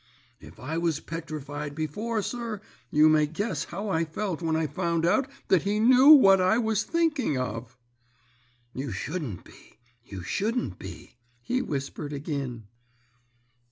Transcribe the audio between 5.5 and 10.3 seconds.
he knew what I was thinking of. "'You shouldn't be, you